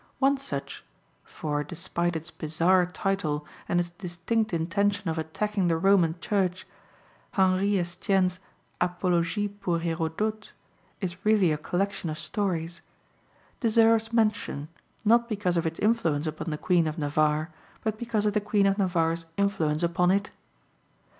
One 0.17 0.39
such 0.39 0.83
(for, 1.23 1.63
despite 1.63 2.15
its 2.15 2.31
bizarre 2.31 2.87
title 2.87 3.45
and 3.69 3.79
its 3.79 3.91
distinct 3.91 4.51
intention 4.51 5.09
of 5.11 5.19
attacking 5.19 5.67
the 5.67 5.77
Roman 5.77 6.19
Church, 6.19 6.65
Henry 7.33 7.77
Estienne's 7.77 8.39
Apologie 8.81 9.47
pour 9.47 9.77
Hérodote 9.77 10.53
is 11.01 11.23
really 11.23 11.51
a 11.51 11.57
collection 11.59 12.09
of 12.09 12.17
stories) 12.17 12.81
deserves 13.59 14.11
mention, 14.11 14.69
not 15.05 15.29
because 15.29 15.55
of 15.55 15.67
its 15.67 15.79
influence 15.79 16.25
upon 16.25 16.49
the 16.49 16.57
Queen 16.57 16.87
of 16.87 16.97
Navarre, 16.97 17.51
but 17.83 17.99
because 17.99 18.25
of 18.25 18.33
the 18.33 18.41
Queen 18.41 18.65
of 18.65 18.79
Navarre's 18.79 19.27
influence 19.37 19.83
upon 19.83 20.09
it. 20.09 20.31